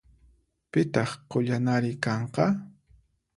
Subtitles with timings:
[0.71, 2.45] Pitaq qullanari kanqa?